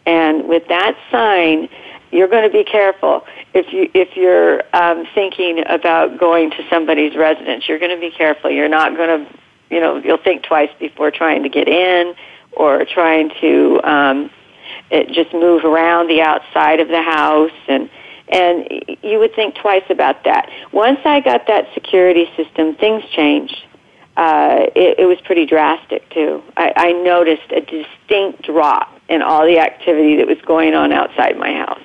[0.06, 1.68] and with that sign,
[2.10, 7.16] you're going to be careful if you if you're um, thinking about going to somebody's
[7.16, 7.68] residence.
[7.68, 8.50] You're going to be careful.
[8.50, 9.38] You're not going to,
[9.70, 12.14] you know, you'll think twice before trying to get in
[12.52, 14.30] or trying to um,
[14.90, 17.90] it, just move around the outside of the house and
[18.28, 18.68] and
[19.02, 20.50] you would think twice about that.
[20.72, 23.66] Once I got that security system, things changed
[24.16, 26.42] uh, it, it was pretty drastic too.
[26.56, 31.36] I, I noticed a distinct drop in all the activity that was going on outside
[31.36, 31.82] my house,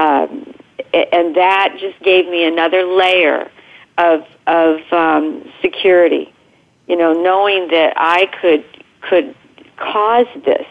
[0.00, 0.54] um,
[0.94, 3.50] and that just gave me another layer
[3.98, 6.32] of of um, security.
[6.88, 8.64] You know, knowing that I could
[9.02, 9.34] could
[9.76, 10.66] cause this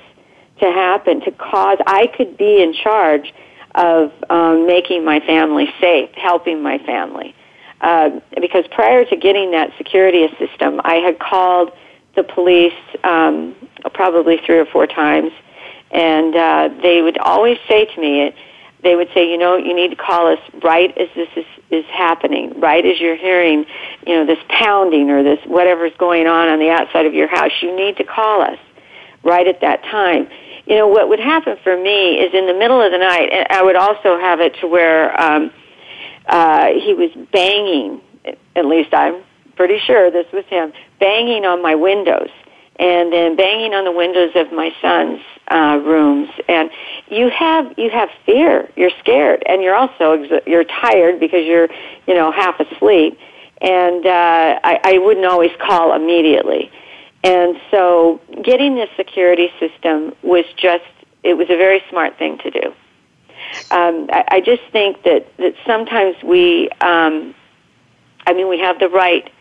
[0.62, 3.34] to happen, to cause I could be in charge
[3.76, 7.36] of um, making my family safe, helping my family.
[7.82, 11.72] Uh, because prior to getting that security system, I had called
[12.16, 12.74] the police
[13.04, 13.56] um,
[13.94, 15.32] probably three or four times,
[15.92, 18.34] and uh, they would always say to me,
[18.82, 21.86] they would say, you know, you need to call us right as this is, is
[21.92, 23.66] happening, right as you're hearing,
[24.08, 27.52] you know, this pounding or this whatever's going on on the outside of your house.
[27.62, 28.58] You need to call us
[29.24, 30.30] right at that time.
[30.66, 33.62] You know, what would happen for me is in the middle of the night, I
[33.62, 35.52] would also have it to where um,
[36.26, 38.02] uh, he was banging,
[38.56, 39.24] at least I'm
[39.56, 42.30] pretty sure this was him, banging on my windows
[42.80, 45.22] and then banging on the windows of my son's
[45.52, 46.30] uh, rooms.
[46.48, 46.70] And
[47.10, 48.70] you have you have fear.
[48.76, 51.70] You're scared, and you're also ex- you're tired because you're
[52.08, 53.20] you know half asleep.
[53.62, 56.72] And uh, I, I wouldn't always call immediately.
[57.26, 60.86] And so, getting this security system was just
[61.24, 62.74] it was a very smart thing to do
[63.72, 67.34] um, I, I just think that that sometimes we, um,
[68.26, 69.32] I mean, we have the right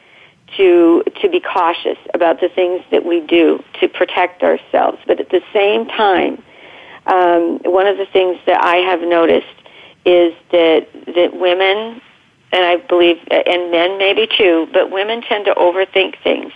[0.56, 5.30] to to be cautious about the things that we do to protect ourselves, but at
[5.30, 6.42] the same time,
[7.06, 9.46] um, one of the things that I have noticed
[10.04, 12.00] is that that women,
[12.52, 16.52] and I believe, and men maybe too, but women tend to overthink things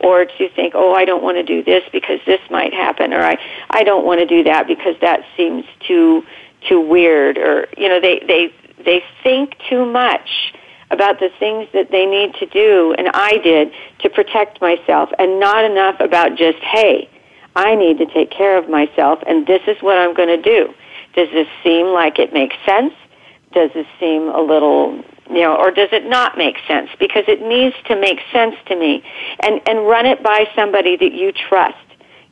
[0.00, 3.20] or to think, oh, I don't want to do this because this might happen, or
[3.20, 3.36] I,
[3.70, 6.24] I don't want to do that because that seems too
[6.68, 8.52] too weird or you know they they
[8.84, 10.52] they think too much
[10.90, 15.38] about the things that they need to do and I did to protect myself and
[15.38, 17.08] not enough about just hey
[17.54, 20.72] I need to take care of myself and this is what I'm going to do.
[21.14, 22.94] Does this seem like it makes sense?
[23.52, 26.88] Does this seem a little you know or does it not make sense?
[26.98, 29.02] Because it needs to make sense to me.
[29.40, 31.76] And and run it by somebody that you trust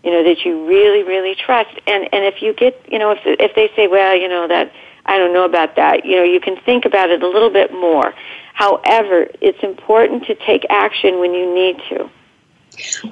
[0.04, 1.74] you know that you really really trust.
[1.86, 4.72] And and if you get you know if if they say well you know that
[5.04, 7.72] I don't know about that you know you can think about it a little bit
[7.72, 8.14] more
[8.56, 12.10] however it's important to take action when you need to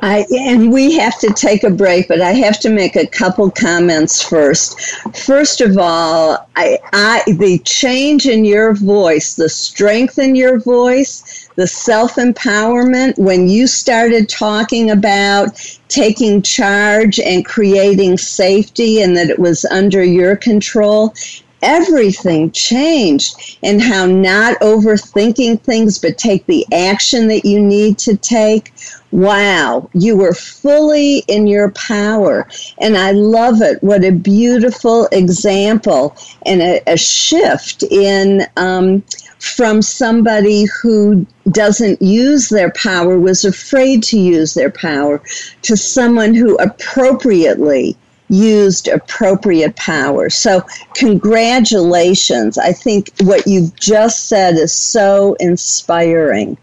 [0.03, 3.51] I, and we have to take a break, but I have to make a couple
[3.51, 4.79] comments first.
[5.17, 11.49] First of all, I, I, the change in your voice, the strength in your voice,
[11.57, 19.31] the self empowerment, when you started talking about taking charge and creating safety and that
[19.31, 21.15] it was under your control,
[21.65, 28.17] everything changed and how not overthinking things but take the action that you need to
[28.17, 28.73] take.
[29.11, 32.49] Wow you were fully in your power.
[32.79, 33.83] And i love it.
[33.83, 39.03] What a beautiful example and a, a shift in um,
[39.39, 45.23] from somebody who doesn't use their power was afraid to use their power
[45.63, 47.97] to someone who appropriately
[48.29, 50.31] used appropriate power.
[50.31, 50.63] So,
[50.95, 52.59] congratulations.
[52.59, 56.57] I think what you've just said is so inspiring.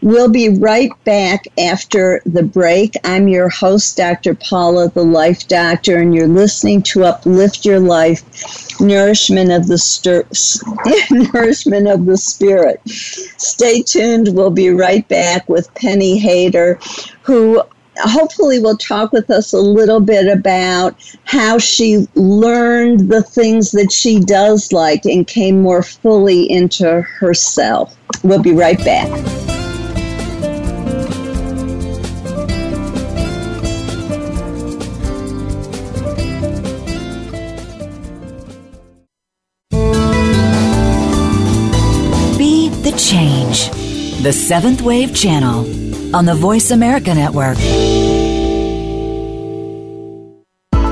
[0.00, 2.94] We'll be right back after the break.
[3.04, 4.34] I'm your host, Dr.
[4.34, 8.22] Paula, the Life Doctor, and you're listening to Uplift Your Life
[8.80, 9.82] Nourishment of the
[11.32, 12.80] Nourishment of the Spirit.
[12.88, 14.34] Stay tuned.
[14.34, 16.78] We'll be right back with Penny Hayter,
[17.22, 17.62] who
[17.98, 23.92] hopefully will talk with us a little bit about how she learned the things that
[23.92, 27.96] she does like and came more fully into herself.
[28.22, 29.08] We'll be right back.
[42.38, 43.70] Be the change.
[44.22, 47.56] The Seventh Wave Channel on the Voice America Network.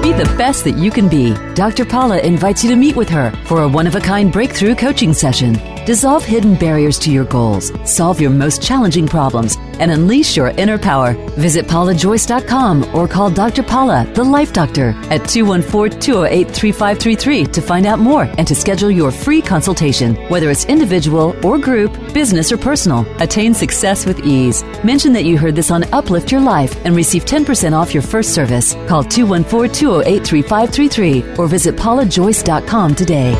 [0.02, 1.34] Be the best that you can be.
[1.54, 1.84] Dr.
[1.84, 5.12] Paula invites you to meet with her for a one of a kind breakthrough coaching
[5.12, 5.52] session.
[5.84, 10.78] Dissolve hidden barriers to your goals, solve your most challenging problems, and unleash your inner
[10.78, 11.12] power.
[11.38, 13.62] Visit paulajoyce.com or call Dr.
[13.62, 18.90] Paula, the Life Doctor, at 214 208 3533 to find out more and to schedule
[18.90, 23.06] your free consultation, whether it's individual or group, business or personal.
[23.20, 24.62] Attain success with ease.
[24.84, 28.34] Mention that you heard this on Uplift Your Life and receive 10% off your first
[28.34, 28.74] service.
[28.88, 33.34] Call 214 208 3533 or visit paulajoyce.com today.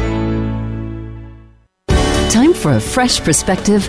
[2.31, 3.89] Time for a fresh perspective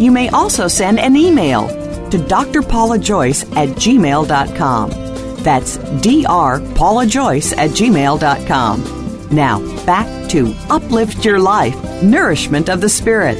[0.00, 1.68] you may also send an email
[2.10, 4.90] to drpaulajoyce at gmail.com.
[5.42, 9.28] That's drpaulajoyce at gmail.com.
[9.30, 13.38] Now, back to Uplift Your Life Nourishment of the Spirit.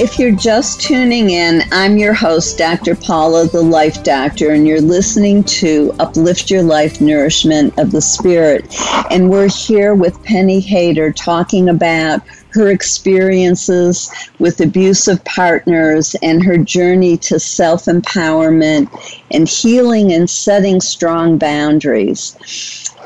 [0.00, 2.94] If you're just tuning in, I'm your host, Dr.
[2.94, 8.72] Paula, the Life Doctor, and you're listening to Uplift Your Life Nourishment of the Spirit.
[9.10, 16.58] And we're here with Penny Hayter talking about her experiences with abusive partners and her
[16.58, 18.88] journey to self empowerment
[19.30, 22.36] and healing and setting strong boundaries.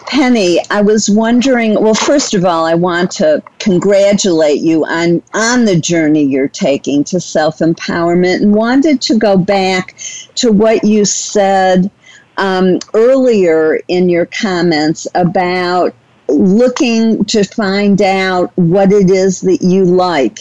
[0.06, 5.64] Penny, I was wondering, well, first of all, I want to congratulate you on, on
[5.64, 9.96] the journey you're taking to self empowerment and wanted to go back
[10.36, 11.90] to what you said
[12.36, 15.94] um, earlier in your comments about
[16.32, 20.40] looking to find out what it is that you like.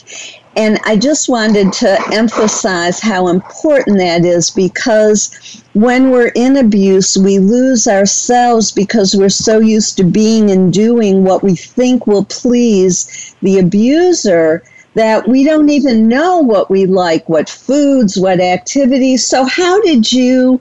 [0.57, 7.17] And I just wanted to emphasize how important that is because when we're in abuse,
[7.17, 12.25] we lose ourselves because we're so used to being and doing what we think will
[12.25, 14.63] please the abuser
[14.95, 19.25] that we don't even know what we like, what foods, what activities.
[19.25, 20.59] So how did you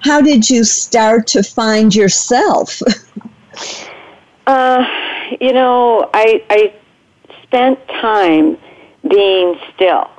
[0.00, 2.82] how did you start to find yourself?
[4.46, 4.84] Uh,
[5.40, 6.74] you know, I I
[7.44, 8.58] spent time
[9.08, 10.10] being still.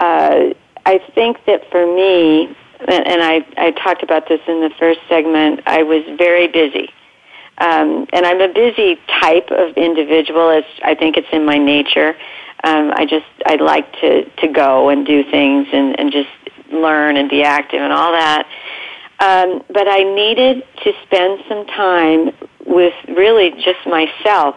[0.00, 0.54] Uh,
[0.86, 5.00] I think that for me, and, and I I talked about this in the first
[5.08, 5.60] segment.
[5.66, 6.90] I was very busy.
[7.58, 10.50] Um, and I'm a busy type of individual.
[10.50, 12.16] It's, I think it's in my nature.
[12.62, 16.30] Um, I just I like to to go and do things and and just
[16.70, 18.46] learn and be active and all that.
[19.20, 22.30] Um, but I needed to spend some time
[22.68, 24.56] with really just myself,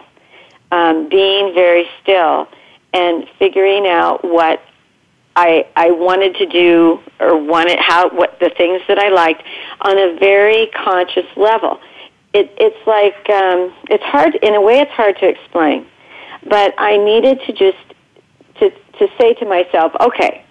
[0.72, 2.48] um, being very still
[2.94, 4.62] and figuring out what
[5.36, 9.44] I I wanted to do or wanted how what the things that I liked
[9.82, 11.80] on a very conscious level.
[12.34, 14.80] It, it's like um, it's hard in a way.
[14.80, 15.88] It's hard to explain,
[16.48, 17.78] but I needed to just
[18.60, 20.44] to to say to myself, okay,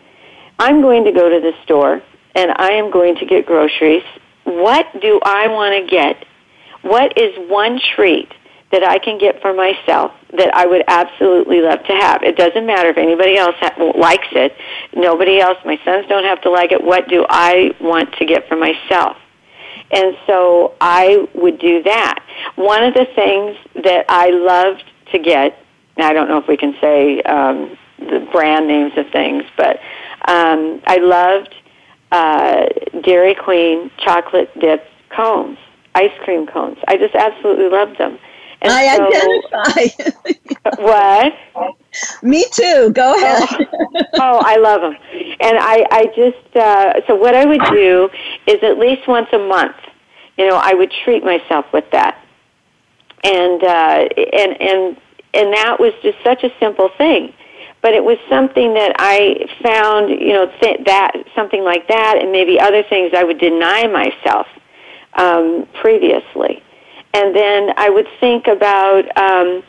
[0.58, 2.02] I'm going to go to the store
[2.34, 4.04] and I am going to get groceries.
[4.44, 6.24] What do I want to get
[6.82, 8.32] what is one treat
[8.72, 12.22] that I can get for myself that I would absolutely love to have.
[12.22, 14.54] It doesn't matter if anybody else ha- likes it.
[14.94, 16.82] Nobody else, my sons don't have to like it.
[16.82, 19.16] What do I want to get for myself?
[19.90, 22.24] And so I would do that.
[22.54, 25.58] One of the things that I loved to get,
[25.98, 29.80] I don't know if we can say um, the brand names of things, but
[30.28, 31.54] um, I loved
[32.12, 32.66] uh,
[33.02, 35.58] Dairy Queen chocolate dipped cones,
[35.94, 36.78] ice cream cones.
[36.88, 38.18] I just absolutely loved them.
[38.62, 40.82] And I so, identify.
[40.82, 41.34] what?
[42.22, 42.90] Me too.
[42.92, 43.48] Go ahead.
[43.50, 44.96] Oh, oh, I love them.
[45.40, 48.10] And I, I just, uh, so what I would do
[48.46, 49.76] is at least once a month,
[50.36, 52.22] you know, I would treat myself with that.
[53.24, 54.96] And, uh, and, and,
[55.34, 57.32] and that was just such a simple thing.
[57.82, 62.30] But it was something that I found, you know, th- that, something like that and
[62.30, 64.46] maybe other things I would deny myself,
[65.20, 66.62] um, previously
[67.12, 69.62] and then I would think about um,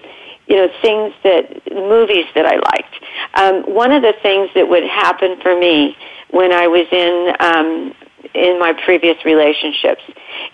[0.47, 2.95] you know things that movies that I liked.
[3.33, 5.95] Um, one of the things that would happen for me
[6.29, 7.93] when I was in um,
[8.33, 10.01] in my previous relationships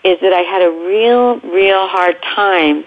[0.04, 2.86] is that I had a real, real hard time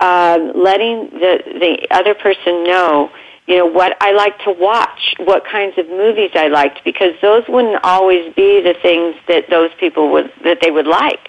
[0.00, 3.10] um, letting the the other person know
[3.46, 7.42] you know what I like to watch, what kinds of movies I liked, because those
[7.48, 11.28] wouldn't always be the things that those people would that they would like.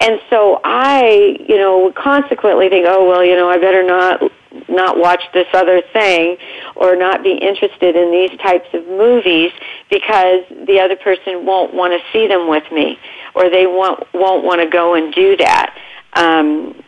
[0.00, 4.22] And so I, you know, would consequently think, oh well, you know, I better not
[4.68, 6.36] not watch this other thing
[6.74, 9.52] or not be interested in these types of movies
[9.90, 12.98] because the other person won't want to see them with me
[13.34, 15.76] or they won't won't want to go and do that.
[16.14, 16.82] Um,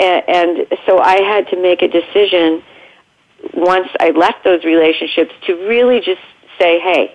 [0.00, 2.62] and so I had to make a decision
[3.52, 6.20] once I left those relationships to really just
[6.58, 7.14] say, hey,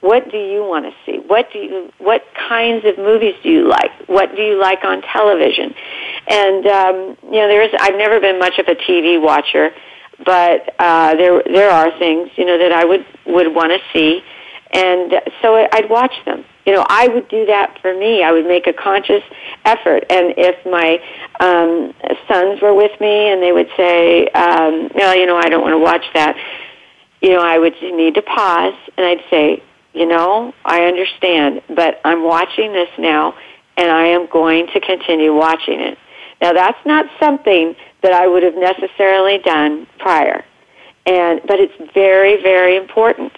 [0.00, 1.18] what do you want to see?
[1.26, 3.90] What do you, what kinds of movies do you like?
[4.08, 5.74] What do you like on television?
[6.26, 7.70] And um, you know, there is.
[7.78, 9.70] I've never been much of a TV watcher,
[10.24, 14.22] but uh, there there are things you know that I would would want to see,
[14.72, 16.44] and so I'd watch them.
[16.64, 18.22] You know, I would do that for me.
[18.22, 19.22] I would make a conscious
[19.66, 20.98] effort, and if my
[21.40, 21.94] um,
[22.26, 25.74] sons were with me and they would say, um, "No, you know, I don't want
[25.74, 26.36] to watch that,"
[27.20, 32.00] you know, I would need to pause and I'd say, you know, I understand, but
[32.04, 33.34] I'm watching this now
[33.76, 35.98] and I am going to continue watching it.
[36.40, 40.44] Now that's not something that I would have necessarily done prior.
[41.06, 43.32] And but it's very very important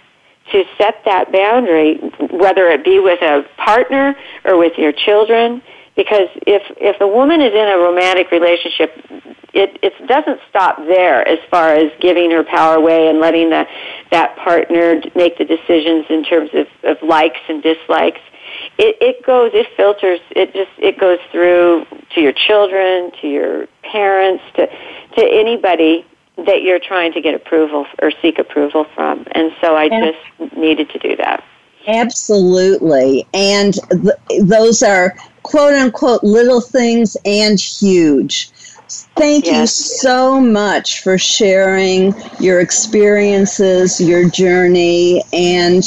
[0.50, 1.96] to set that boundary
[2.30, 5.62] whether it be with a partner or with your children
[5.97, 8.97] because if if a woman is in a romantic relationship
[9.55, 13.66] it it doesn't stop there as far as giving her power away and letting the
[14.11, 18.20] that partner make the decisions in terms of, of likes and dislikes.
[18.78, 23.66] It it goes it filters it just it goes through to your children to your
[23.82, 29.26] parents to to anybody that you're trying to get approval or seek approval from.
[29.32, 31.45] And so i just needed to do that.
[31.86, 33.26] Absolutely.
[33.34, 38.51] And th- those are quote unquote little things and huge.
[39.16, 39.55] Thank yes.
[39.55, 45.82] you so much for sharing your experiences, your journey, and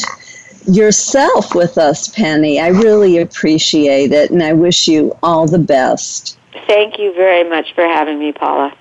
[0.68, 2.60] yourself with us, Penny.
[2.60, 6.38] I really appreciate it, and I wish you all the best.
[6.68, 8.76] Thank you very much for having me, Paula.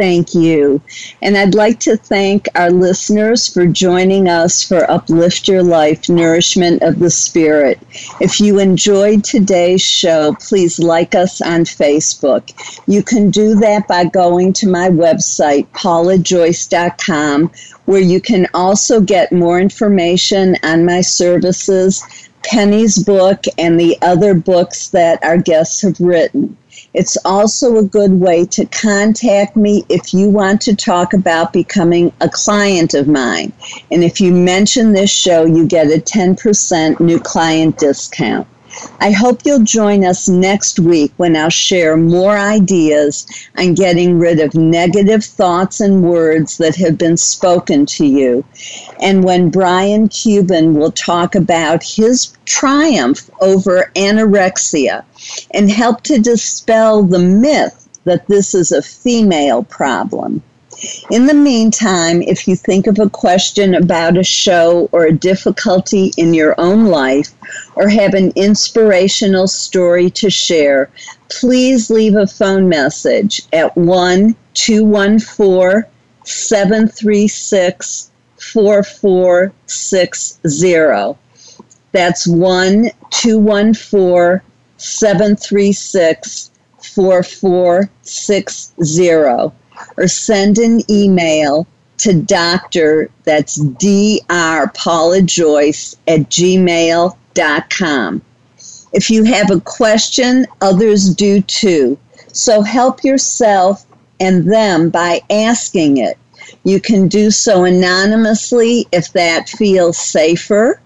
[0.00, 0.80] Thank you.
[1.20, 6.80] And I'd like to thank our listeners for joining us for Uplift Your Life Nourishment
[6.80, 7.78] of the Spirit.
[8.18, 12.50] If you enjoyed today's show, please like us on Facebook.
[12.86, 17.50] You can do that by going to my website, paulajoyce.com,
[17.84, 22.02] where you can also get more information on my services,
[22.42, 26.56] Penny's book, and the other books that our guests have written.
[26.92, 32.12] It's also a good way to contact me if you want to talk about becoming
[32.20, 33.52] a client of mine.
[33.92, 38.48] And if you mention this show, you get a 10% new client discount.
[39.00, 43.26] I hope you'll join us next week when I'll share more ideas
[43.58, 48.44] on getting rid of negative thoughts and words that have been spoken to you.
[49.00, 55.04] And when Brian Cuban will talk about his triumph over anorexia
[55.52, 60.42] and help to dispel the myth that this is a female problem.
[61.10, 66.10] In the meantime, if you think of a question about a show or a difficulty
[66.16, 67.34] in your own life
[67.74, 70.88] or have an inspirational story to share,
[71.28, 75.84] please leave a phone message at 1 214
[76.24, 81.18] 736 4460.
[81.92, 84.40] That's 1 214
[84.78, 86.50] 736
[86.82, 89.59] 4460
[89.96, 91.66] or send an email
[91.98, 94.70] to doctor, that's Dr.
[94.74, 98.22] Paula Joyce at gmail.com.
[98.92, 101.98] If you have a question, others do too.
[102.32, 103.84] So help yourself
[104.18, 106.16] and them by asking it.
[106.64, 110.80] You can do so anonymously if that feels safer.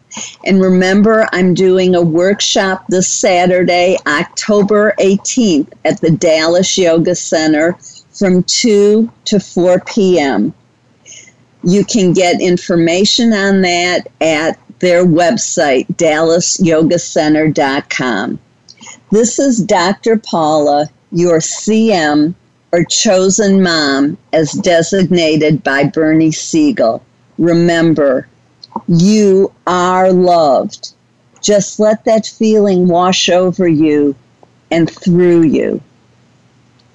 [0.44, 7.76] And remember, I'm doing a workshop this Saturday, October 18th, at the Dallas Yoga Center
[8.14, 10.54] from 2 to 4 p.m.
[11.62, 18.38] You can get information on that at their website, dallasyogacenter.com.
[19.10, 20.18] This is Dr.
[20.18, 22.34] Paula, your CM
[22.72, 27.04] or chosen mom as designated by Bernie Siegel.
[27.38, 28.28] Remember,
[28.88, 30.92] you are loved.
[31.40, 34.16] Just let that feeling wash over you
[34.70, 35.80] and through you.